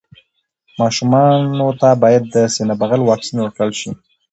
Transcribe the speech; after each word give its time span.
ماشومانو 0.79 1.67
ته 1.79 1.89
باید 2.03 2.23
د 2.33 2.35
سینه 2.53 2.73
بغل 2.81 3.01
واکسين 3.03 3.37
ورکړل 3.41 3.71
شي. 3.79 3.91